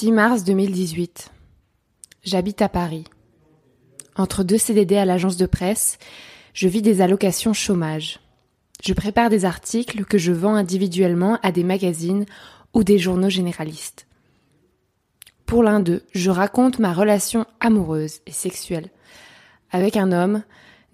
6 0.00 0.12
mars 0.12 0.44
2018. 0.44 1.30
J'habite 2.22 2.62
à 2.62 2.70
Paris. 2.70 3.04
Entre 4.16 4.44
deux 4.44 4.56
CDD 4.56 4.96
à 4.96 5.04
l'agence 5.04 5.36
de 5.36 5.44
presse, 5.44 5.98
je 6.54 6.68
vis 6.68 6.80
des 6.80 7.02
allocations 7.02 7.52
chômage. 7.52 8.18
Je 8.82 8.94
prépare 8.94 9.28
des 9.28 9.44
articles 9.44 10.06
que 10.06 10.16
je 10.16 10.32
vends 10.32 10.54
individuellement 10.54 11.38
à 11.42 11.52
des 11.52 11.64
magazines 11.64 12.24
ou 12.72 12.82
des 12.82 12.98
journaux 12.98 13.28
généralistes. 13.28 14.06
Pour 15.44 15.62
l'un 15.62 15.80
d'eux, 15.80 16.02
je 16.12 16.30
raconte 16.30 16.78
ma 16.78 16.94
relation 16.94 17.44
amoureuse 17.60 18.20
et 18.24 18.32
sexuelle 18.32 18.88
avec 19.70 19.98
un 19.98 20.12
homme 20.12 20.44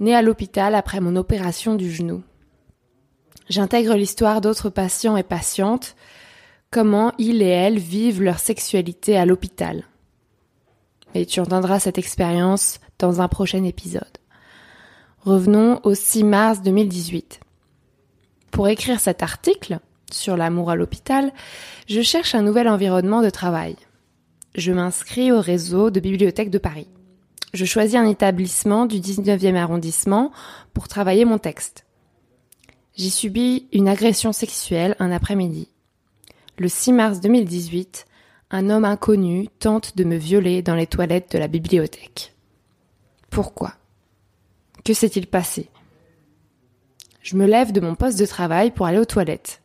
né 0.01 0.17
à 0.17 0.23
l'hôpital 0.23 0.75
après 0.75 0.99
mon 0.99 1.15
opération 1.15 1.77
du 1.77 1.93
genou. 1.93 2.25
J'intègre 3.49 3.95
l'histoire 3.95 4.41
d'autres 4.41 4.69
patients 4.69 5.17
et 5.17 5.23
patientes, 5.23 5.95
comment 6.77 7.13
ils 7.17 7.41
et 7.41 7.47
elles 7.47 7.79
vivent 7.79 8.23
leur 8.23 8.39
sexualité 8.39 9.17
à 9.17 9.25
l'hôpital. 9.25 9.85
Et 11.15 11.25
tu 11.25 11.41
entendras 11.41 11.81
cette 11.81 11.97
expérience 11.97 12.81
dans 12.99 13.23
un 13.23 13.29
prochain 13.29 13.65
épisode. 13.65 14.19
Revenons 15.23 15.81
au 15.85 15.95
6 15.95 16.25
mars 16.25 16.61
2018. 16.61 17.41
Pour 18.51 18.69
écrire 18.69 19.01
cet 19.01 19.23
article 19.23 19.79
sur 20.13 20.37
l'amour 20.37 20.69
à 20.69 20.77
l'hôpital, 20.77 21.33
je 21.89 22.03
cherche 22.03 22.35
un 22.35 22.43
nouvel 22.43 22.69
environnement 22.69 23.23
de 23.23 23.31
travail. 23.31 23.77
Je 24.55 24.71
m'inscris 24.73 25.33
au 25.33 25.41
réseau 25.41 25.89
de 25.89 25.99
bibliothèques 25.99 26.51
de 26.51 26.59
Paris. 26.59 26.89
Je 27.55 27.65
choisis 27.65 27.95
un 27.95 28.07
établissement 28.07 28.85
du 28.85 29.01
19e 29.01 29.57
arrondissement 29.57 30.31
pour 30.75 30.89
travailler 30.89 31.25
mon 31.25 31.39
texte. 31.39 31.87
J'ai 32.97 33.09
subi 33.09 33.67
une 33.73 33.89
agression 33.89 34.35
sexuelle 34.35 34.95
un 34.99 35.11
après-midi. 35.11 35.71
Le 36.59 36.69
6 36.69 36.93
mars 36.93 37.21
2018, 37.21 38.07
un 38.51 38.71
homme 38.71 38.87
inconnu 38.87 39.49
tente 39.59 39.95
de 39.95 40.05
me 40.05 40.17
violer 40.17 40.63
dans 40.63 40.75
les 40.75 40.87
toilettes 40.87 41.33
de 41.33 41.39
la 41.39 41.49
bibliothèque. 41.49 42.35
Pourquoi? 43.29 43.75
Que 44.83 44.95
s'est-il 44.95 45.27
passé? 45.27 45.69
Je 47.21 47.37
me 47.37 47.45
lève 47.45 47.73
de 47.73 47.81
mon 47.81 47.95
poste 47.95 48.19
de 48.19 48.25
travail 48.25 48.71
pour 48.71 48.87
aller 48.87 48.99
aux 48.99 49.05
toilettes. 49.05 49.61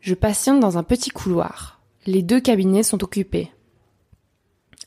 Je 0.00 0.14
patiente 0.14 0.60
dans 0.60 0.78
un 0.78 0.82
petit 0.82 1.10
couloir. 1.10 1.82
Les 2.06 2.22
deux 2.22 2.40
cabinets 2.40 2.82
sont 2.82 3.04
occupés. 3.04 3.52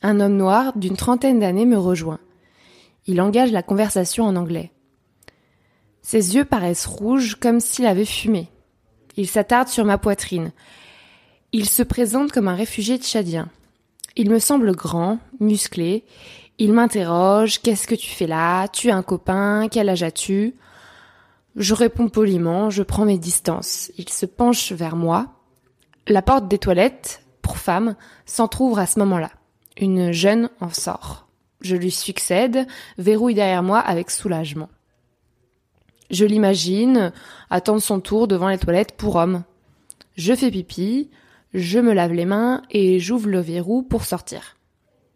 Un 0.02 0.18
homme 0.18 0.36
noir 0.36 0.76
d'une 0.76 0.96
trentaine 0.96 1.38
d'années 1.38 1.66
me 1.66 1.78
rejoint. 1.78 2.18
Il 3.06 3.20
engage 3.20 3.52
la 3.52 3.62
conversation 3.62 4.24
en 4.24 4.34
anglais. 4.34 4.72
Ses 6.02 6.34
yeux 6.34 6.44
paraissent 6.44 6.86
rouges 6.86 7.36
comme 7.36 7.60
s'il 7.60 7.86
avait 7.86 8.04
fumé. 8.04 8.50
Il 9.16 9.28
s'attarde 9.28 9.68
sur 9.68 9.84
ma 9.84 9.98
poitrine. 9.98 10.52
Il 11.52 11.68
se 11.68 11.82
présente 11.82 12.32
comme 12.32 12.48
un 12.48 12.54
réfugié 12.54 12.98
tchadien. 12.98 13.48
Il 14.16 14.30
me 14.30 14.38
semble 14.38 14.74
grand, 14.74 15.18
musclé. 15.40 16.04
Il 16.58 16.72
m'interroge 16.72 17.60
Qu'est-ce 17.60 17.86
que 17.86 17.94
tu 17.94 18.10
fais 18.10 18.26
là? 18.26 18.68
Tu 18.68 18.90
as 18.90 18.96
un 18.96 19.02
copain? 19.02 19.68
Quel 19.70 19.88
âge 19.88 20.02
as-tu? 20.02 20.54
Je 21.56 21.74
réponds 21.74 22.08
poliment, 22.08 22.70
je 22.70 22.82
prends 22.82 23.04
mes 23.04 23.18
distances. 23.18 23.92
Il 23.96 24.08
se 24.08 24.26
penche 24.26 24.72
vers 24.72 24.96
moi. 24.96 25.28
La 26.08 26.22
porte 26.22 26.48
des 26.48 26.58
toilettes, 26.58 27.22
pour 27.42 27.58
femmes, 27.58 27.94
s'entr'ouvre 28.26 28.80
à 28.80 28.86
ce 28.86 28.98
moment-là. 28.98 29.30
Une 29.76 30.10
jeune 30.12 30.50
en 30.60 30.70
sort. 30.70 31.28
Je 31.60 31.76
lui 31.76 31.90
succède, 31.90 32.66
verrouille 32.98 33.34
derrière 33.34 33.62
moi 33.62 33.78
avec 33.78 34.10
soulagement. 34.10 34.68
Je 36.10 36.24
l'imagine 36.24 37.12
attendre 37.50 37.82
son 37.82 38.00
tour 38.00 38.28
devant 38.28 38.48
les 38.48 38.58
toilettes 38.58 38.96
pour 38.96 39.16
homme. 39.16 39.44
Je 40.16 40.34
fais 40.34 40.50
pipi, 40.50 41.10
je 41.54 41.78
me 41.78 41.92
lave 41.92 42.12
les 42.12 42.24
mains 42.24 42.62
et 42.70 43.00
j'ouvre 43.00 43.28
le 43.28 43.40
verrou 43.40 43.82
pour 43.82 44.04
sortir. 44.04 44.56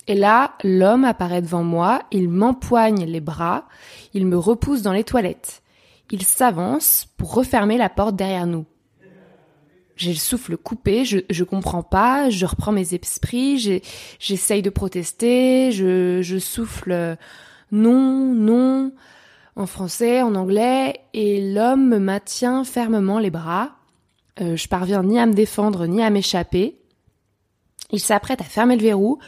Et 0.06 0.14
là, 0.14 0.54
l'homme 0.64 1.04
apparaît 1.04 1.42
devant 1.42 1.62
moi, 1.62 2.02
il 2.10 2.28
m'empoigne 2.30 3.04
les 3.04 3.20
bras, 3.20 3.68
il 4.14 4.26
me 4.26 4.38
repousse 4.38 4.82
dans 4.82 4.94
les 4.94 5.04
toilettes. 5.04 5.62
Il 6.10 6.22
s'avance 6.22 7.06
pour 7.18 7.34
refermer 7.34 7.76
la 7.76 7.90
porte 7.90 8.16
derrière 8.16 8.46
nous. 8.46 8.64
J'ai 9.96 10.12
le 10.12 10.18
souffle 10.18 10.56
coupé, 10.56 11.04
je, 11.04 11.18
je 11.28 11.44
comprends 11.44 11.82
pas, 11.82 12.30
je 12.30 12.46
reprends 12.46 12.72
mes 12.72 12.94
esprits, 12.94 13.82
j'essaye 14.20 14.62
de 14.62 14.70
protester, 14.70 15.72
je, 15.72 16.22
je 16.22 16.38
souffle 16.38 17.16
non, 17.72 18.32
non, 18.32 18.92
en 19.58 19.66
français, 19.66 20.22
en 20.22 20.36
anglais, 20.36 21.00
et 21.14 21.52
l'homme 21.52 21.88
me 21.88 21.98
maintient 21.98 22.62
fermement 22.62 23.18
les 23.18 23.30
bras. 23.30 23.72
Euh, 24.40 24.56
je 24.56 24.68
parviens 24.68 25.02
ni 25.02 25.18
à 25.18 25.26
me 25.26 25.32
défendre 25.32 25.86
ni 25.86 26.00
à 26.00 26.10
m'échapper. 26.10 26.80
Il 27.90 27.98
s'apprête 27.98 28.40
à 28.40 28.44
fermer 28.44 28.76
le 28.76 28.82
verrou 28.82 29.18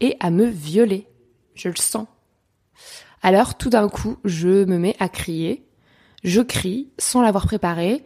et 0.00 0.16
à 0.20 0.30
me 0.30 0.44
violer. 0.44 1.06
Je 1.54 1.70
le 1.70 1.76
sens. 1.76 2.06
Alors 3.22 3.56
tout 3.56 3.70
d'un 3.70 3.88
coup, 3.88 4.18
je 4.24 4.64
me 4.64 4.76
mets 4.78 4.94
à 5.00 5.08
crier. 5.08 5.66
Je 6.22 6.42
crie 6.42 6.90
sans 6.98 7.22
l'avoir 7.22 7.46
préparé. 7.46 8.04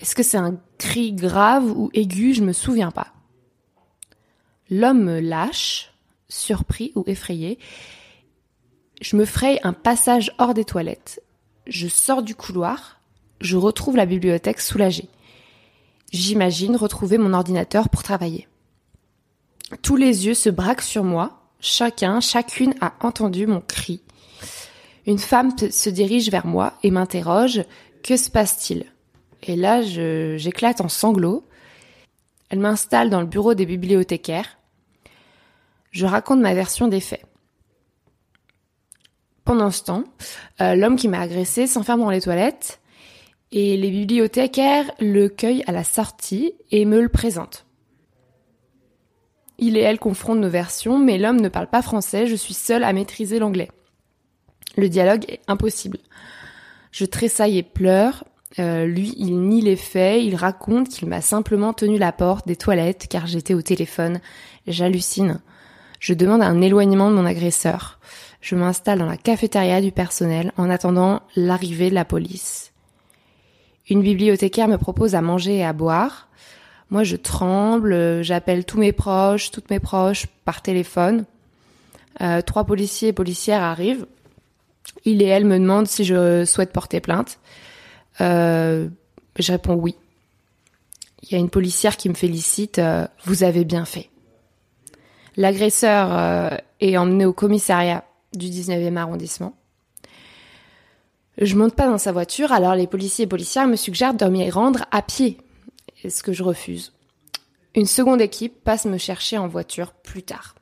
Est-ce 0.00 0.14
que 0.14 0.22
c'est 0.22 0.36
un 0.36 0.60
cri 0.78 1.12
grave 1.12 1.64
ou 1.76 1.90
aigu? 1.94 2.32
Je 2.32 2.44
me 2.44 2.52
souviens 2.52 2.92
pas. 2.92 3.08
L'homme 4.70 5.02
me 5.02 5.20
lâche, 5.20 5.94
surpris 6.28 6.92
ou 6.94 7.02
effrayé. 7.08 7.58
Je 9.00 9.16
me 9.16 9.24
fraye 9.24 9.58
un 9.64 9.72
passage 9.72 10.32
hors 10.38 10.54
des 10.54 10.64
toilettes 10.64 11.23
je 11.66 11.88
sors 11.88 12.22
du 12.22 12.34
couloir, 12.34 13.00
je 13.40 13.56
retrouve 13.56 13.96
la 13.96 14.06
bibliothèque 14.06 14.60
soulagée. 14.60 15.08
J'imagine 16.12 16.76
retrouver 16.76 17.18
mon 17.18 17.32
ordinateur 17.32 17.88
pour 17.88 18.02
travailler. 18.02 18.46
Tous 19.82 19.96
les 19.96 20.26
yeux 20.26 20.34
se 20.34 20.50
braquent 20.50 20.82
sur 20.82 21.04
moi, 21.04 21.42
chacun, 21.60 22.20
chacune 22.20 22.74
a 22.80 22.94
entendu 23.00 23.46
mon 23.46 23.60
cri. 23.60 24.02
Une 25.06 25.18
femme 25.18 25.52
se 25.58 25.90
dirige 25.90 26.30
vers 26.30 26.46
moi 26.46 26.74
et 26.82 26.90
m'interroge 26.90 27.64
Que 28.02 28.16
se 28.16 28.30
passe-t-il? 28.30 28.84
Et 29.42 29.56
là, 29.56 29.82
j'éclate 29.82 30.80
en 30.80 30.88
sanglots. 30.88 31.46
Elle 32.48 32.60
m'installe 32.60 33.10
dans 33.10 33.20
le 33.20 33.26
bureau 33.26 33.54
des 33.54 33.66
bibliothécaires. 33.66 34.58
Je 35.90 36.06
raconte 36.06 36.40
ma 36.40 36.54
version 36.54 36.88
des 36.88 37.00
faits. 37.00 37.24
Pendant 39.44 39.70
ce 39.70 39.84
temps, 39.84 40.04
euh, 40.60 40.74
l'homme 40.74 40.96
qui 40.96 41.08
m'a 41.08 41.20
agressé 41.20 41.66
s'enferme 41.66 42.00
dans 42.00 42.10
les 42.10 42.22
toilettes 42.22 42.80
et 43.52 43.76
les 43.76 43.90
bibliothécaires 43.90 44.90
le 45.00 45.28
cueillent 45.28 45.64
à 45.66 45.72
la 45.72 45.84
sortie 45.84 46.54
et 46.70 46.84
me 46.86 47.00
le 47.00 47.08
présentent. 47.08 47.66
Il 49.58 49.76
et 49.76 49.80
elle 49.80 49.98
confrontent 49.98 50.40
nos 50.40 50.48
versions, 50.48 50.98
mais 50.98 51.18
l'homme 51.18 51.40
ne 51.40 51.48
parle 51.48 51.68
pas 51.68 51.82
français, 51.82 52.26
je 52.26 52.34
suis 52.34 52.54
seule 52.54 52.84
à 52.84 52.92
maîtriser 52.92 53.38
l'anglais. 53.38 53.70
Le 54.76 54.88
dialogue 54.88 55.24
est 55.28 55.40
impossible. 55.46 55.98
Je 56.90 57.04
tressaille 57.04 57.58
et 57.58 57.62
pleure. 57.62 58.24
Euh, 58.58 58.86
lui, 58.86 59.14
il 59.16 59.40
nie 59.40 59.60
les 59.60 59.76
faits, 59.76 60.22
il 60.22 60.36
raconte 60.36 60.88
qu'il 60.88 61.08
m'a 61.08 61.20
simplement 61.20 61.72
tenu 61.72 61.98
la 61.98 62.12
porte 62.12 62.46
des 62.46 62.56
toilettes 62.56 63.06
car 63.08 63.26
j'étais 63.26 63.54
au 63.54 63.62
téléphone. 63.62 64.20
J'hallucine. 64.66 65.40
Je 66.04 66.12
demande 66.12 66.42
un 66.42 66.60
éloignement 66.60 67.10
de 67.10 67.16
mon 67.16 67.24
agresseur 67.24 67.98
je 68.44 68.56
m'installe 68.56 68.98
dans 68.98 69.06
la 69.06 69.16
cafétéria 69.16 69.80
du 69.80 69.90
personnel 69.90 70.52
en 70.58 70.68
attendant 70.68 71.22
l'arrivée 71.34 71.88
de 71.88 71.94
la 71.94 72.04
police. 72.04 72.72
Une 73.88 74.02
bibliothécaire 74.02 74.68
me 74.68 74.76
propose 74.76 75.14
à 75.14 75.22
manger 75.22 75.56
et 75.56 75.64
à 75.64 75.72
boire. 75.72 76.28
Moi, 76.90 77.04
je 77.04 77.16
tremble, 77.16 78.22
j'appelle 78.22 78.66
tous 78.66 78.78
mes 78.78 78.92
proches, 78.92 79.50
toutes 79.50 79.70
mes 79.70 79.80
proches 79.80 80.26
par 80.44 80.60
téléphone. 80.60 81.24
Euh, 82.20 82.42
trois 82.42 82.64
policiers 82.64 83.08
et 83.08 83.12
policières 83.14 83.62
arrivent. 83.62 84.06
Il 85.06 85.22
et 85.22 85.26
elle 85.26 85.46
me 85.46 85.58
demandent 85.58 85.88
si 85.88 86.04
je 86.04 86.44
souhaite 86.44 86.72
porter 86.72 87.00
plainte. 87.00 87.38
Euh, 88.20 88.88
je 89.38 89.52
réponds 89.52 89.74
oui. 89.74 89.96
Il 91.22 91.32
y 91.32 91.34
a 91.34 91.38
une 91.38 91.48
policière 91.48 91.96
qui 91.96 92.10
me 92.10 92.14
félicite. 92.14 92.78
Euh, 92.78 93.06
vous 93.24 93.42
avez 93.42 93.64
bien 93.64 93.86
fait. 93.86 94.10
L'agresseur 95.36 96.60
est 96.80 96.96
emmené 96.96 97.26
au 97.26 97.32
commissariat 97.32 98.04
du 98.34 98.46
19e 98.46 98.96
arrondissement. 98.96 99.56
Je 101.38 101.56
monte 101.56 101.74
pas 101.74 101.88
dans 101.88 101.98
sa 101.98 102.12
voiture, 102.12 102.52
alors 102.52 102.74
les 102.74 102.86
policiers 102.86 103.24
et 103.24 103.28
policières 103.28 103.66
me 103.66 103.76
suggèrent 103.76 104.14
de 104.14 104.26
m'y 104.26 104.48
rendre 104.50 104.84
à 104.92 105.02
pied, 105.02 105.38
ce 106.08 106.22
que 106.22 106.32
je 106.32 106.44
refuse. 106.44 106.92
Une 107.74 107.86
seconde 107.86 108.20
équipe 108.20 108.62
passe 108.62 108.84
me 108.84 108.98
chercher 108.98 109.36
en 109.36 109.48
voiture 109.48 109.92
plus 109.92 110.22
tard. 110.22 110.54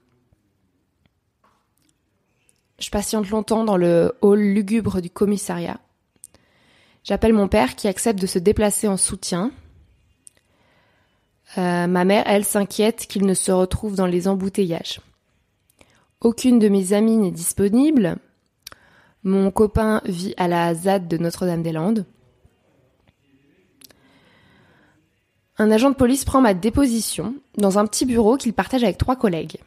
Je 2.79 2.91
patiente 2.91 3.29
longtemps 3.29 3.65
dans 3.65 3.77
le 3.77 4.17
hall 4.23 4.41
lugubre 4.41 5.03
du 5.03 5.11
commissariat. 5.11 5.79
J'appelle 7.05 7.35
mon 7.35 7.49
père 7.49 7.77
qui 7.77 7.87
accepte 7.87 8.21
de 8.21 8.27
se 8.27 8.39
déplacer 8.39 8.89
en 8.89 8.97
soutien. 8.97 9.53
Euh, 11.59 11.87
ma 11.87 12.05
mère, 12.05 12.25
elle, 12.27 12.45
s'inquiète 12.45 13.07
qu'il 13.07 13.27
ne 13.27 13.35
se 13.35 13.53
retrouve 13.53 13.95
dans 13.95 14.07
les 14.07 14.29
embouteillages. 14.29 15.01
Aucune 16.21 16.59
de 16.59 16.69
mes 16.69 16.93
amies 16.93 17.17
n'est 17.17 17.31
disponible. 17.31 18.17
Mon 19.25 19.51
copain 19.51 20.01
vit 20.05 20.35
à 20.37 20.49
la 20.49 20.75
ZAD 20.75 21.09
de 21.09 21.19
Notre-Dame-des-Landes. 21.19 22.07
Un 25.59 25.71
agent 25.71 25.91
de 25.91 25.95
police 25.95 26.25
prend 26.25 26.41
ma 26.41 26.55
déposition 26.55 27.35
dans 27.57 27.79
un 27.79 27.87
petit 27.87 28.07
bureau 28.07 28.37
qu'il 28.37 28.53
partage 28.53 28.83
avec 28.83 28.99
trois 28.99 29.17
collègues. 29.17 29.59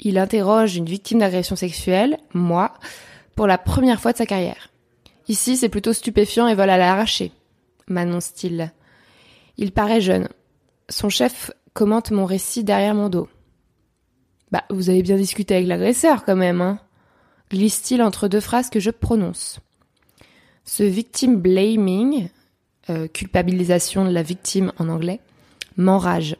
Il 0.00 0.18
interroge 0.18 0.76
une 0.76 0.86
victime 0.86 1.20
d'agression 1.20 1.56
sexuelle, 1.56 2.18
moi, 2.32 2.74
pour 3.36 3.46
la 3.46 3.58
première 3.58 4.00
fois 4.00 4.12
de 4.12 4.18
sa 4.18 4.26
carrière. 4.26 4.70
Ici, 5.28 5.56
c'est 5.56 5.68
plutôt 5.68 5.92
stupéfiant 5.92 6.48
et 6.48 6.54
vol 6.54 6.68
à 6.68 6.76
l'arraché, 6.76 7.32
m'annonce-t-il. 7.86 8.72
Il 9.56 9.72
paraît 9.72 10.00
jeune. 10.00 10.28
Son 10.88 11.08
chef 11.08 11.50
commente 11.72 12.10
mon 12.10 12.24
récit 12.24 12.64
derrière 12.64 12.94
mon 12.94 13.08
dos. 13.08 13.28
Bah, 14.50 14.64
vous 14.70 14.90
avez 14.90 15.02
bien 15.02 15.16
discuté 15.16 15.54
avec 15.56 15.66
l'agresseur 15.66 16.24
quand 16.24 16.36
même, 16.36 16.60
hein 16.60 16.78
glisse-t-il 17.50 18.02
entre 18.02 18.28
deux 18.28 18.40
phrases 18.40 18.70
que 18.70 18.80
je 18.80 18.90
prononce. 18.90 19.60
Ce 20.64 20.82
victim 20.82 21.36
blaming, 21.36 22.28
euh, 22.90 23.06
culpabilisation 23.06 24.04
de 24.04 24.10
la 24.10 24.22
victime 24.22 24.72
en 24.78 24.88
anglais, 24.88 25.20
m'enrage. 25.76 26.36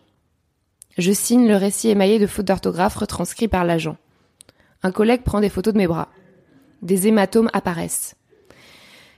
Je 0.96 1.12
signe 1.12 1.46
le 1.46 1.56
récit 1.56 1.88
émaillé 1.88 2.18
de 2.18 2.26
fautes 2.26 2.46
d'orthographe 2.46 2.96
retranscrit 2.96 3.48
par 3.48 3.64
l'agent. 3.64 3.96
Un 4.82 4.92
collègue 4.92 5.22
prend 5.22 5.40
des 5.40 5.48
photos 5.48 5.72
de 5.74 5.78
mes 5.78 5.86
bras. 5.86 6.08
Des 6.82 7.08
hématomes 7.08 7.50
apparaissent. 7.52 8.16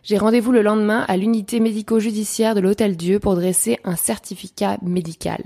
J'ai 0.06 0.18
rendez-vous 0.18 0.52
le 0.52 0.62
lendemain 0.62 1.04
à 1.08 1.16
l'unité 1.16 1.58
médico-judiciaire 1.58 2.54
de 2.54 2.60
l'Hôtel 2.60 2.96
Dieu 2.96 3.18
pour 3.18 3.34
dresser 3.34 3.80
un 3.82 3.96
certificat 3.96 4.78
médical. 4.80 5.42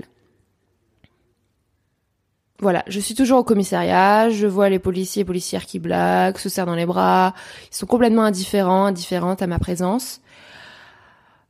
Voilà, 2.59 2.83
je 2.85 2.99
suis 2.99 3.15
toujours 3.15 3.39
au 3.39 3.43
commissariat, 3.43 4.29
je 4.29 4.45
vois 4.45 4.69
les 4.69 4.77
policiers 4.77 5.23
et 5.23 5.25
policières 5.25 5.65
qui 5.65 5.79
blaguent, 5.79 6.37
se 6.37 6.47
serrent 6.47 6.67
dans 6.67 6.75
les 6.75 6.85
bras, 6.85 7.33
ils 7.71 7.75
sont 7.75 7.87
complètement 7.87 8.21
indifférents, 8.21 8.85
indifférentes 8.85 9.41
à 9.41 9.47
ma 9.47 9.57
présence. 9.57 10.21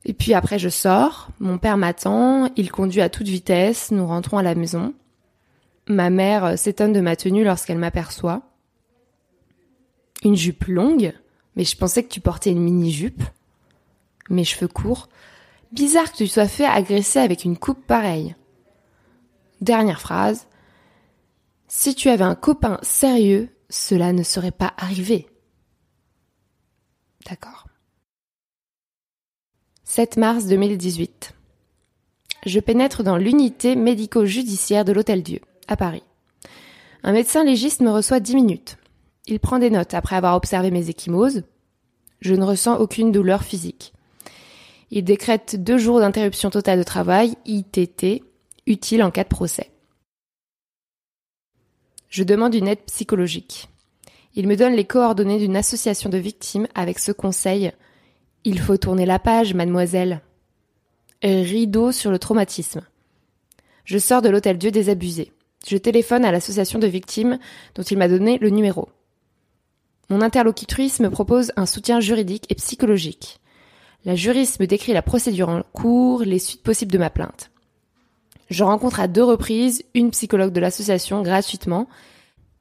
Et 0.06 0.14
puis 0.14 0.32
après 0.32 0.58
je 0.58 0.70
sors, 0.70 1.28
mon 1.38 1.58
père 1.58 1.76
m'attend, 1.76 2.48
il 2.56 2.72
conduit 2.72 3.02
à 3.02 3.10
toute 3.10 3.28
vitesse, 3.28 3.90
nous 3.90 4.06
rentrons 4.06 4.38
à 4.38 4.42
la 4.42 4.54
maison. 4.54 4.94
Ma 5.86 6.08
mère 6.08 6.46
euh, 6.46 6.56
s'étonne 6.56 6.94
de 6.94 7.02
ma 7.02 7.14
tenue 7.14 7.44
lorsqu'elle 7.44 7.76
m'aperçoit. 7.76 8.40
Une 10.24 10.36
jupe 10.36 10.64
longue, 10.64 11.12
mais 11.56 11.64
je 11.64 11.76
pensais 11.76 12.02
que 12.02 12.08
tu 12.08 12.20
portais 12.20 12.50
une 12.50 12.62
mini-jupe. 12.62 13.22
Mes 14.30 14.44
cheveux 14.44 14.68
courts. 14.68 15.08
Bizarre 15.72 16.10
que 16.12 16.18
tu 16.18 16.26
sois 16.26 16.48
fait 16.48 16.66
agresser 16.66 17.18
avec 17.18 17.44
une 17.44 17.56
coupe 17.56 17.86
pareille. 17.86 18.34
Dernière 19.60 20.00
phrase. 20.00 20.46
Si 21.68 21.94
tu 21.94 22.08
avais 22.08 22.24
un 22.24 22.34
copain 22.34 22.78
sérieux, 22.82 23.48
cela 23.70 24.12
ne 24.12 24.22
serait 24.22 24.50
pas 24.50 24.74
arrivé. 24.76 25.26
D'accord. 27.28 27.66
7 29.84 30.16
mars 30.16 30.46
2018. 30.46 31.34
Je 32.44 32.60
pénètre 32.60 33.02
dans 33.02 33.16
l'unité 33.16 33.76
médico-judiciaire 33.76 34.84
de 34.84 34.92
l'Hôtel 34.92 35.22
Dieu, 35.22 35.40
à 35.68 35.76
Paris. 35.76 36.02
Un 37.02 37.12
médecin 37.12 37.44
légiste 37.44 37.80
me 37.80 37.90
reçoit 37.90 38.20
10 38.20 38.34
minutes. 38.34 38.76
Il 39.26 39.38
prend 39.38 39.58
des 39.58 39.70
notes 39.70 39.94
après 39.94 40.16
avoir 40.16 40.36
observé 40.36 40.70
mes 40.70 40.88
échymoses. 40.88 41.44
Je 42.20 42.34
ne 42.34 42.44
ressens 42.44 42.78
aucune 42.78 43.12
douleur 43.12 43.44
physique. 43.44 43.92
Il 44.90 45.04
décrète 45.04 45.62
deux 45.62 45.78
jours 45.78 46.00
d'interruption 46.00 46.50
totale 46.50 46.78
de 46.78 46.84
travail, 46.84 47.36
ITT, 47.46 48.22
utile 48.66 49.02
en 49.02 49.10
cas 49.10 49.24
de 49.24 49.28
procès. 49.28 49.70
Je 52.08 52.24
demande 52.24 52.54
une 52.54 52.68
aide 52.68 52.84
psychologique. 52.86 53.68
Il 54.34 54.46
me 54.46 54.56
donne 54.56 54.74
les 54.74 54.84
coordonnées 54.84 55.38
d'une 55.38 55.56
association 55.56 56.10
de 56.10 56.18
victimes 56.18 56.68
avec 56.74 56.98
ce 56.98 57.12
conseil. 57.12 57.72
Il 58.44 58.60
faut 58.60 58.76
tourner 58.76 59.06
la 59.06 59.18
page, 59.18 59.54
mademoiselle. 59.54 60.20
Rideau 61.22 61.92
sur 61.92 62.10
le 62.10 62.18
traumatisme. 62.18 62.82
Je 63.84 63.98
sors 63.98 64.20
de 64.20 64.28
l'hôtel 64.28 64.58
Dieu 64.58 64.70
désabusé. 64.70 65.32
Je 65.66 65.76
téléphone 65.76 66.24
à 66.24 66.32
l'association 66.32 66.78
de 66.78 66.86
victimes 66.86 67.38
dont 67.74 67.82
il 67.82 67.96
m'a 67.96 68.08
donné 68.08 68.38
le 68.38 68.50
numéro. 68.50 68.88
Mon 70.12 70.20
interlocutrice 70.20 71.00
me 71.00 71.08
propose 71.08 71.52
un 71.56 71.64
soutien 71.64 71.98
juridique 71.98 72.44
et 72.50 72.54
psychologique. 72.54 73.40
La 74.04 74.14
juriste 74.14 74.60
me 74.60 74.66
décrit 74.66 74.92
la 74.92 75.00
procédure 75.00 75.48
en 75.48 75.62
cours, 75.72 76.22
les 76.22 76.38
suites 76.38 76.62
possibles 76.62 76.92
de 76.92 76.98
ma 76.98 77.08
plainte. 77.08 77.50
Je 78.50 78.62
rencontre 78.62 79.00
à 79.00 79.08
deux 79.08 79.24
reprises 79.24 79.84
une 79.94 80.10
psychologue 80.10 80.52
de 80.52 80.60
l'association 80.60 81.22
gratuitement. 81.22 81.88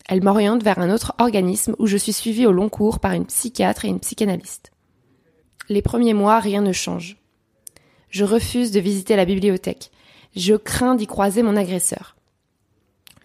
Elle 0.08 0.24
m'oriente 0.24 0.64
vers 0.64 0.80
un 0.80 0.90
autre 0.90 1.14
organisme 1.20 1.76
où 1.78 1.88
je 1.88 1.98
suis 1.98 2.14
suivie 2.14 2.46
au 2.46 2.54
long 2.54 2.70
cours 2.70 3.02
par 3.02 3.12
une 3.12 3.26
psychiatre 3.26 3.84
et 3.84 3.90
une 3.90 4.00
psychanalyste. 4.00 4.72
Les 5.68 5.82
premiers 5.82 6.14
mois, 6.14 6.40
rien 6.40 6.62
ne 6.62 6.72
change. 6.72 7.18
Je 8.10 8.24
refuse 8.24 8.72
de 8.72 8.80
visiter 8.80 9.18
la 9.18 9.26
bibliothèque. 9.26 9.92
Je 10.38 10.56
crains 10.56 10.96
d'y 10.96 11.06
croiser 11.06 11.44
mon 11.44 11.58
agresseur. 11.58 12.16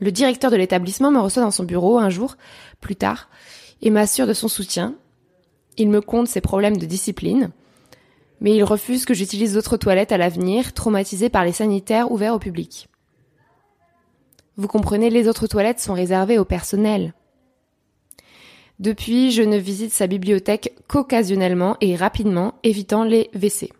Le 0.00 0.10
directeur 0.10 0.50
de 0.50 0.56
l'établissement 0.56 1.12
me 1.12 1.20
reçoit 1.20 1.44
dans 1.44 1.52
son 1.52 1.62
bureau 1.62 1.98
un 1.98 2.10
jour, 2.10 2.36
plus 2.80 2.96
tard, 2.96 3.28
et 3.82 3.90
m'assure 3.90 4.26
de 4.26 4.32
son 4.32 4.48
soutien. 4.48 4.94
Il 5.76 5.90
me 5.90 6.00
compte 6.00 6.28
ses 6.28 6.40
problèmes 6.40 6.76
de 6.76 6.86
discipline 6.86 7.50
mais 8.40 8.54
il 8.54 8.64
refuse 8.64 9.04
que 9.04 9.14
j'utilise 9.14 9.54
d'autres 9.54 9.76
toilettes 9.76 10.12
à 10.12 10.18
l'avenir, 10.18 10.72
traumatisé 10.72 11.28
par 11.28 11.44
les 11.44 11.52
sanitaires 11.52 12.10
ouverts 12.10 12.34
au 12.34 12.38
public. 12.38 12.88
Vous 14.56 14.68
comprenez, 14.68 15.10
les 15.10 15.28
autres 15.28 15.46
toilettes 15.46 15.80
sont 15.80 15.94
réservées 15.94 16.38
au 16.38 16.44
personnel. 16.44 17.14
Depuis, 18.78 19.30
je 19.30 19.42
ne 19.42 19.56
visite 19.56 19.92
sa 19.92 20.06
bibliothèque 20.06 20.74
qu'occasionnellement 20.86 21.76
et 21.80 21.96
rapidement, 21.96 22.54
évitant 22.62 23.04
les 23.04 23.30
WC. 23.34 23.70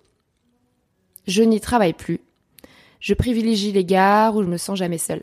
Je 1.27 1.43
n'y 1.43 1.61
travaille 1.61 1.93
plus. 1.93 2.21
Je 3.01 3.15
privilégie 3.15 3.73
les 3.73 3.85
gares 3.85 4.37
où 4.37 4.43
je 4.43 4.49
me 4.49 4.57
sens 4.57 4.79
jamais 4.79 4.99
seule. 4.99 5.23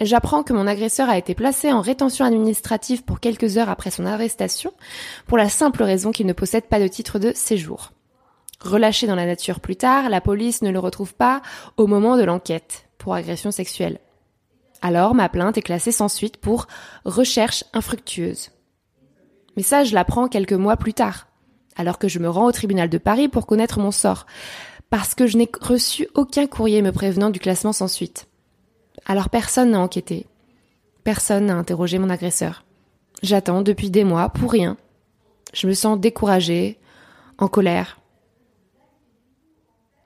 J'apprends 0.00 0.42
que 0.42 0.52
mon 0.52 0.66
agresseur 0.66 1.08
a 1.08 1.16
été 1.16 1.34
placé 1.34 1.72
en 1.72 1.80
rétention 1.80 2.26
administrative 2.26 3.02
pour 3.02 3.18
quelques 3.18 3.56
heures 3.56 3.70
après 3.70 3.90
son 3.90 4.04
arrestation, 4.04 4.72
pour 5.26 5.38
la 5.38 5.48
simple 5.48 5.82
raison 5.82 6.12
qu'il 6.12 6.26
ne 6.26 6.34
possède 6.34 6.66
pas 6.66 6.80
de 6.80 6.86
titre 6.86 7.18
de 7.18 7.32
séjour. 7.34 7.92
Relâché 8.60 9.06
dans 9.06 9.14
la 9.14 9.24
nature 9.24 9.60
plus 9.60 9.76
tard, 9.76 10.10
la 10.10 10.20
police 10.20 10.60
ne 10.60 10.70
le 10.70 10.78
retrouve 10.78 11.14
pas 11.14 11.40
au 11.78 11.86
moment 11.86 12.18
de 12.18 12.24
l'enquête 12.24 12.88
pour 12.98 13.14
agression 13.14 13.50
sexuelle. 13.50 13.98
Alors 14.82 15.14
ma 15.14 15.30
plainte 15.30 15.56
est 15.56 15.62
classée 15.62 15.92
sans 15.92 16.08
suite 16.08 16.36
pour 16.36 16.66
recherche 17.06 17.64
infructueuse. 17.72 18.50
Mais 19.56 19.62
ça, 19.62 19.84
je 19.84 19.94
l'apprends 19.94 20.28
quelques 20.28 20.52
mois 20.52 20.76
plus 20.76 20.92
tard, 20.92 21.28
alors 21.74 21.98
que 21.98 22.08
je 22.08 22.18
me 22.18 22.28
rends 22.28 22.46
au 22.46 22.52
tribunal 22.52 22.90
de 22.90 22.98
Paris 22.98 23.28
pour 23.28 23.46
connaître 23.46 23.78
mon 23.78 23.90
sort, 23.90 24.26
parce 24.90 25.14
que 25.14 25.26
je 25.26 25.38
n'ai 25.38 25.50
reçu 25.62 26.06
aucun 26.14 26.46
courrier 26.46 26.82
me 26.82 26.92
prévenant 26.92 27.30
du 27.30 27.40
classement 27.40 27.72
sans 27.72 27.88
suite. 27.88 28.26
Alors 29.06 29.30
personne 29.30 29.70
n'a 29.70 29.80
enquêté. 29.80 30.26
Personne 31.04 31.46
n'a 31.46 31.54
interrogé 31.54 31.98
mon 31.98 32.10
agresseur. 32.10 32.64
J'attends 33.22 33.62
depuis 33.62 33.90
des 33.90 34.02
mois 34.02 34.28
pour 34.28 34.50
rien. 34.50 34.76
Je 35.54 35.68
me 35.68 35.74
sens 35.74 35.98
découragée, 35.98 36.78
en 37.38 37.46
colère. 37.46 38.00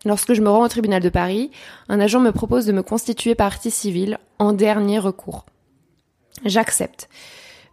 Lorsque 0.04 0.34
je 0.34 0.42
me 0.42 0.50
rends 0.50 0.64
au 0.64 0.68
tribunal 0.68 1.02
de 1.02 1.08
Paris, 1.08 1.50
un 1.88 2.00
agent 2.00 2.20
me 2.20 2.32
propose 2.32 2.66
de 2.66 2.72
me 2.72 2.82
constituer 2.82 3.34
partie 3.34 3.70
civile 3.70 4.18
en 4.38 4.52
dernier 4.52 4.98
recours. 4.98 5.46
J'accepte. 6.44 7.08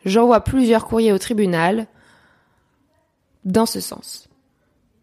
J'envoie 0.06 0.42
plusieurs 0.42 0.86
courriers 0.86 1.14
au 1.14 1.18
tribunal 1.18 1.88
dans 3.44 3.66
ce 3.66 3.82
sens. 3.82 4.30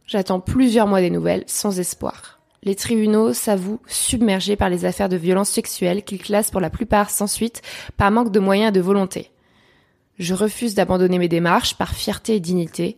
J'attends 0.06 0.40
plusieurs 0.40 0.86
mois 0.86 1.00
des 1.00 1.10
nouvelles 1.10 1.44
sans 1.46 1.78
espoir 1.78 2.33
les 2.64 2.74
tribunaux 2.74 3.32
s'avouent 3.32 3.80
submergés 3.86 4.56
par 4.56 4.70
les 4.70 4.84
affaires 4.84 5.08
de 5.08 5.16
violences 5.16 5.50
sexuelles 5.50 6.02
qu'ils 6.02 6.22
classent 6.22 6.50
pour 6.50 6.60
la 6.60 6.70
plupart 6.70 7.10
sans 7.10 7.26
suite 7.26 7.62
par 7.96 8.10
manque 8.10 8.32
de 8.32 8.40
moyens 8.40 8.70
et 8.70 8.72
de 8.72 8.80
volonté. 8.80 9.30
Je 10.18 10.34
refuse 10.34 10.74
d'abandonner 10.74 11.18
mes 11.18 11.28
démarches 11.28 11.76
par 11.76 11.94
fierté 11.94 12.36
et 12.36 12.40
dignité. 12.40 12.96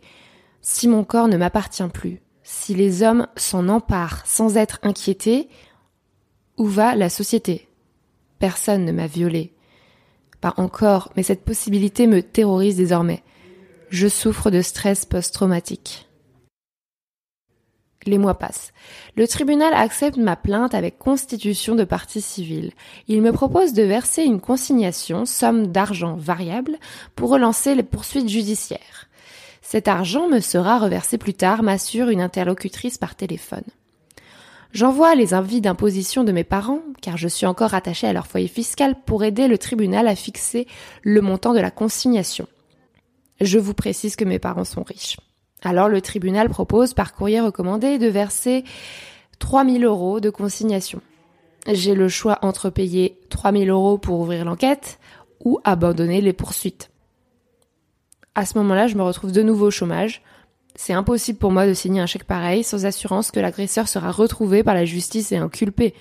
Si 0.61 0.87
mon 0.87 1.03
corps 1.03 1.27
ne 1.27 1.37
m'appartient 1.37 1.87
plus, 1.93 2.21
si 2.43 2.75
les 2.75 3.03
hommes 3.03 3.27
s'en 3.35 3.67
emparent 3.67 4.25
sans 4.25 4.55
être 4.55 4.79
inquiétés, 4.83 5.49
où 6.57 6.65
va 6.65 6.95
la 6.95 7.09
société? 7.09 7.67
Personne 8.39 8.85
ne 8.85 8.91
m'a 8.91 9.07
violée. 9.07 9.53
Pas 10.41 10.53
encore, 10.57 11.11
mais 11.15 11.23
cette 11.23 11.43
possibilité 11.43 12.07
me 12.07 12.21
terrorise 12.21 12.77
désormais. 12.77 13.23
Je 13.89 14.07
souffre 14.07 14.51
de 14.51 14.61
stress 14.61 15.05
post-traumatique. 15.05 16.06
Les 18.07 18.17
mois 18.17 18.39
passent. 18.39 18.71
Le 19.17 19.27
tribunal 19.27 19.73
accepte 19.73 20.15
ma 20.15 20.37
plainte 20.37 20.73
avec 20.73 20.97
constitution 20.97 21.75
de 21.75 21.83
partie 21.83 22.21
civile. 22.21 22.71
Il 23.09 23.21
me 23.21 23.33
propose 23.33 23.73
de 23.73 23.83
verser 23.83 24.23
une 24.23 24.39
consignation, 24.39 25.25
somme 25.25 25.67
d'argent 25.67 26.15
variable, 26.15 26.77
pour 27.17 27.29
relancer 27.29 27.75
les 27.75 27.83
poursuites 27.83 28.29
judiciaires. 28.29 29.09
Cet 29.61 29.89
argent 29.89 30.29
me 30.29 30.39
sera 30.39 30.79
reversé 30.79 31.17
plus 31.17 31.33
tard, 31.33 31.63
m'assure 31.63 32.07
une 32.07 32.21
interlocutrice 32.21 32.97
par 32.97 33.15
téléphone. 33.15 33.65
J'envoie 34.71 35.13
les 35.13 35.33
avis 35.33 35.59
d'imposition 35.59 36.23
de 36.23 36.31
mes 36.31 36.45
parents, 36.45 36.83
car 37.01 37.17
je 37.17 37.27
suis 37.27 37.45
encore 37.45 37.73
attachée 37.73 38.07
à 38.07 38.13
leur 38.13 38.27
foyer 38.27 38.47
fiscal, 38.47 38.95
pour 39.05 39.25
aider 39.25 39.49
le 39.49 39.57
tribunal 39.57 40.07
à 40.07 40.15
fixer 40.15 40.65
le 41.03 41.19
montant 41.19 41.53
de 41.53 41.59
la 41.59 41.71
consignation. 41.71 42.47
Je 43.41 43.59
vous 43.59 43.73
précise 43.73 44.15
que 44.15 44.23
mes 44.23 44.39
parents 44.39 44.63
sont 44.63 44.83
riches. 44.83 45.17
Alors 45.63 45.89
le 45.89 46.01
tribunal 46.01 46.49
propose 46.49 46.93
par 46.93 47.13
courrier 47.13 47.39
recommandé 47.39 47.97
de 47.97 48.07
verser 48.07 48.63
3000 49.39 49.85
euros 49.85 50.19
de 50.19 50.29
consignation. 50.29 51.01
J'ai 51.67 51.95
le 51.95 52.07
choix 52.07 52.39
entre 52.41 52.69
payer 52.69 53.19
3000 53.29 53.69
euros 53.69 53.97
pour 53.97 54.19
ouvrir 54.19 54.45
l'enquête 54.45 54.99
ou 55.43 55.59
abandonner 55.63 56.21
les 56.21 56.33
poursuites. 56.33 56.91
À 58.35 58.45
ce 58.45 58.57
moment-là, 58.59 58.87
je 58.87 58.95
me 58.95 59.03
retrouve 59.03 59.31
de 59.31 59.41
nouveau 59.41 59.67
au 59.67 59.71
chômage. 59.71 60.21
C'est 60.75 60.93
impossible 60.93 61.39
pour 61.39 61.51
moi 61.51 61.65
de 61.65 61.73
signer 61.73 61.99
un 61.99 62.05
chèque 62.05 62.23
pareil 62.23 62.63
sans 62.63 62.85
assurance 62.85 63.31
que 63.31 63.39
l'agresseur 63.39 63.87
sera 63.87 64.11
retrouvé 64.11 64.63
par 64.63 64.75
la 64.75 64.85
justice 64.85 65.31
et 65.31 65.37
inculpé. 65.37 65.95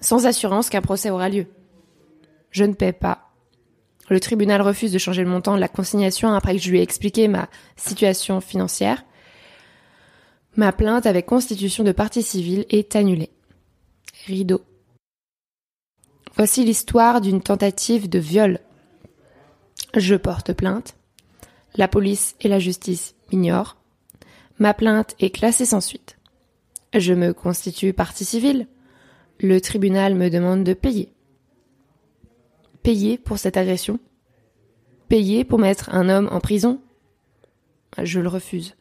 Sans 0.00 0.26
assurance 0.26 0.70
qu'un 0.70 0.80
procès 0.80 1.10
aura 1.10 1.28
lieu. 1.28 1.46
Je 2.50 2.64
ne 2.64 2.72
paie 2.72 2.92
pas. 2.92 3.25
Le 4.08 4.20
tribunal 4.20 4.62
refuse 4.62 4.92
de 4.92 4.98
changer 4.98 5.22
le 5.22 5.30
montant 5.30 5.56
de 5.56 5.60
la 5.60 5.68
consignation 5.68 6.32
après 6.32 6.54
que 6.54 6.62
je 6.62 6.70
lui 6.70 6.78
ai 6.78 6.82
expliqué 6.82 7.26
ma 7.28 7.48
situation 7.76 8.40
financière. 8.40 9.04
Ma 10.54 10.72
plainte 10.72 11.06
avec 11.06 11.26
constitution 11.26 11.84
de 11.84 11.92
partie 11.92 12.22
civile 12.22 12.64
est 12.70 12.96
annulée. 12.96 13.30
Rideau. 14.26 14.62
Voici 16.36 16.64
l'histoire 16.64 17.20
d'une 17.20 17.40
tentative 17.40 18.08
de 18.08 18.18
viol. 18.18 18.60
Je 19.96 20.14
porte 20.14 20.52
plainte. 20.52 20.96
La 21.76 21.88
police 21.88 22.36
et 22.40 22.48
la 22.48 22.58
justice 22.58 23.14
m'ignorent. 23.30 23.76
Ma 24.58 24.72
plainte 24.72 25.14
est 25.18 25.30
classée 25.30 25.66
sans 25.66 25.80
suite. 25.80 26.16
Je 26.94 27.12
me 27.12 27.34
constitue 27.34 27.92
partie 27.92 28.24
civile. 28.24 28.66
Le 29.40 29.60
tribunal 29.60 30.14
me 30.14 30.30
demande 30.30 30.64
de 30.64 30.72
payer. 30.72 31.12
Payer 32.86 33.18
pour 33.18 33.40
cette 33.40 33.56
agression? 33.56 33.98
Payer 35.08 35.42
pour 35.42 35.58
mettre 35.58 35.92
un 35.92 36.08
homme 36.08 36.28
en 36.30 36.38
prison? 36.38 36.78
Je 38.00 38.20
le 38.20 38.28
refuse. 38.28 38.76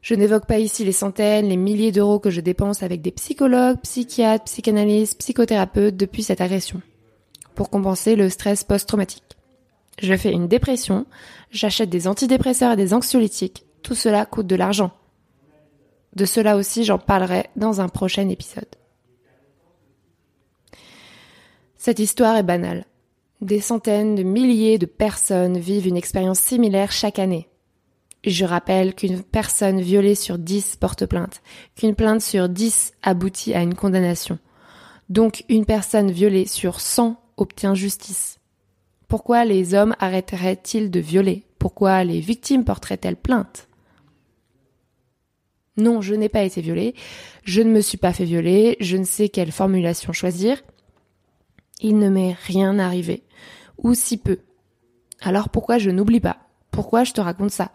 Je 0.00 0.14
n'évoque 0.14 0.46
pas 0.46 0.60
ici 0.60 0.82
les 0.82 0.92
centaines, 0.92 1.50
les 1.50 1.58
milliers 1.58 1.92
d'euros 1.92 2.18
que 2.18 2.30
je 2.30 2.40
dépense 2.40 2.82
avec 2.82 3.02
des 3.02 3.10
psychologues, 3.10 3.82
psychiatres, 3.82 4.44
psychanalystes, 4.44 5.18
psychothérapeutes 5.18 5.98
depuis 5.98 6.22
cette 6.22 6.40
agression, 6.40 6.80
pour 7.54 7.68
compenser 7.68 8.16
le 8.16 8.30
stress 8.30 8.64
post-traumatique. 8.64 9.36
Je 10.00 10.16
fais 10.16 10.32
une 10.32 10.48
dépression, 10.48 11.04
j'achète 11.50 11.90
des 11.90 12.08
antidépresseurs 12.08 12.72
et 12.72 12.76
des 12.76 12.94
anxiolytiques, 12.94 13.66
tout 13.82 13.94
cela 13.94 14.24
coûte 14.24 14.46
de 14.46 14.56
l'argent. 14.56 14.92
De 16.16 16.24
cela 16.24 16.56
aussi 16.56 16.82
j'en 16.84 16.96
parlerai 16.96 17.44
dans 17.56 17.82
un 17.82 17.90
prochain 17.90 18.30
épisode. 18.30 18.74
Cette 21.84 21.98
histoire 21.98 22.38
est 22.38 22.42
banale. 22.42 22.86
Des 23.42 23.60
centaines 23.60 24.14
de 24.14 24.22
milliers 24.22 24.78
de 24.78 24.86
personnes 24.86 25.58
vivent 25.58 25.86
une 25.86 25.98
expérience 25.98 26.40
similaire 26.40 26.90
chaque 26.90 27.18
année. 27.18 27.46
Je 28.26 28.46
rappelle 28.46 28.94
qu'une 28.94 29.22
personne 29.22 29.82
violée 29.82 30.14
sur 30.14 30.38
dix 30.38 30.76
porte 30.76 31.04
plainte, 31.04 31.42
qu'une 31.76 31.94
plainte 31.94 32.22
sur 32.22 32.48
dix 32.48 32.94
aboutit 33.02 33.52
à 33.52 33.60
une 33.60 33.74
condamnation. 33.74 34.38
Donc 35.10 35.44
une 35.50 35.66
personne 35.66 36.10
violée 36.10 36.46
sur 36.46 36.80
cent 36.80 37.20
obtient 37.36 37.74
justice. 37.74 38.38
Pourquoi 39.06 39.44
les 39.44 39.74
hommes 39.74 39.94
arrêteraient-ils 39.98 40.90
de 40.90 41.00
violer? 41.00 41.44
Pourquoi 41.58 42.02
les 42.02 42.20
victimes 42.20 42.64
porteraient-elles 42.64 43.14
plainte? 43.14 43.68
Non, 45.76 46.00
je 46.00 46.14
n'ai 46.14 46.30
pas 46.30 46.44
été 46.44 46.62
violée, 46.62 46.94
je 47.42 47.60
ne 47.60 47.70
me 47.70 47.82
suis 47.82 47.98
pas 47.98 48.14
fait 48.14 48.24
violer, 48.24 48.78
je 48.80 48.96
ne 48.96 49.04
sais 49.04 49.28
quelle 49.28 49.52
formulation 49.52 50.14
choisir. 50.14 50.62
Il 51.80 51.98
ne 51.98 52.08
m'est 52.08 52.36
rien 52.46 52.78
arrivé, 52.78 53.24
ou 53.78 53.94
si 53.94 54.16
peu. 54.16 54.38
Alors 55.20 55.48
pourquoi 55.48 55.78
je 55.78 55.90
n'oublie 55.90 56.20
pas? 56.20 56.38
Pourquoi 56.70 57.04
je 57.04 57.12
te 57.12 57.20
raconte 57.20 57.50
ça? 57.50 57.72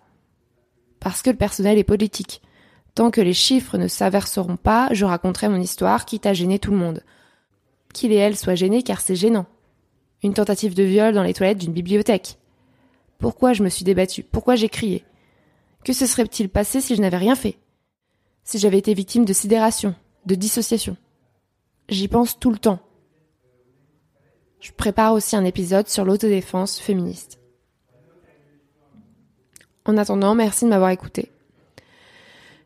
Parce 0.99 1.21
que 1.21 1.29
le 1.29 1.37
personnel 1.37 1.77
est 1.77 1.83
politique. 1.83 2.41
Tant 2.95 3.11
que 3.11 3.21
les 3.21 3.33
chiffres 3.33 3.77
ne 3.77 3.87
s'averseront 3.87 4.57
pas, 4.57 4.89
je 4.91 5.05
raconterai 5.05 5.47
mon 5.47 5.61
histoire, 5.61 6.05
quitte 6.05 6.25
à 6.25 6.33
gêner 6.33 6.59
tout 6.59 6.71
le 6.71 6.77
monde. 6.77 7.03
Qu'il 7.93 8.11
et 8.11 8.15
elle 8.15 8.37
soient 8.37 8.55
gênés 8.55 8.83
car 8.83 9.01
c'est 9.01 9.15
gênant. 9.15 9.45
Une 10.21 10.33
tentative 10.33 10.75
de 10.75 10.83
viol 10.83 11.13
dans 11.13 11.23
les 11.23 11.33
toilettes 11.33 11.59
d'une 11.59 11.73
bibliothèque. 11.73 12.37
Pourquoi 13.19 13.53
je 13.53 13.63
me 13.63 13.69
suis 13.69 13.85
débattue? 13.85 14.23
Pourquoi 14.23 14.55
j'ai 14.55 14.69
crié? 14.69 15.05
Que 15.83 15.93
se 15.93 16.05
serait-il 16.05 16.49
passé 16.49 16.81
si 16.81 16.95
je 16.95 17.01
n'avais 17.01 17.17
rien 17.17 17.35
fait? 17.35 17.57
Si 18.43 18.57
j'avais 18.57 18.79
été 18.79 18.93
victime 18.93 19.25
de 19.25 19.33
sidération, 19.33 19.95
de 20.25 20.35
dissociation? 20.35 20.97
J'y 21.87 22.07
pense 22.07 22.37
tout 22.37 22.51
le 22.51 22.57
temps. 22.57 22.79
Je 24.59 24.71
prépare 24.71 25.13
aussi 25.13 25.35
un 25.35 25.45
épisode 25.45 25.87
sur 25.87 26.05
l'autodéfense 26.05 26.79
féministe. 26.79 27.39
En 29.85 29.97
attendant, 29.97 30.35
merci 30.35 30.65
de 30.65 30.69
m'avoir 30.69 30.91
écouté. 30.91 31.31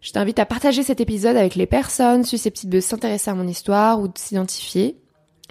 Je 0.02 0.12
t'invite 0.12 0.40
à 0.40 0.46
partager 0.46 0.84
cet 0.84 1.00
épisode 1.00 1.38
avec 1.38 1.56
les 1.56 1.66
personnes 1.66 2.26
susceptibles 2.26 2.74
de 2.74 2.82
s'intéresser 2.82 3.32
à 3.32 3.36
mon 3.36 3.48
histoire 3.48 4.02
ou 4.02 4.10
de 4.10 4.18
s'identifier. 4.18 4.98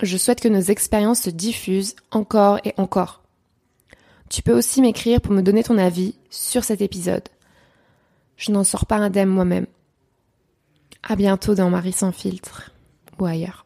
Je 0.03 0.17
souhaite 0.19 0.41
que 0.41 0.49
nos 0.49 0.61
expériences 0.61 1.23
se 1.23 1.31
diffusent 1.31 1.97
encore 2.11 2.59
et 2.65 2.75
encore. 2.77 3.23
Tu 4.29 4.43
peux 4.43 4.53
aussi 4.53 4.83
m'écrire 4.83 5.21
pour 5.21 5.33
me 5.33 5.43
donner 5.43 5.63
ton 5.63 5.79
avis 5.79 6.17
sur 6.29 6.65
cet 6.65 6.81
épisode. 6.81 7.29
Je 8.37 8.51
n'en 8.51 8.65
sors 8.65 8.87
pas 8.87 8.97
indemne 8.97 9.29
moi-même. 9.29 9.67
À 11.03 11.17
bientôt 11.17 11.55
dans 11.55 11.71
Marie 11.71 11.93
sans 11.93 12.13
filtre 12.13 12.73
ou 13.19 13.25
ailleurs. 13.25 13.65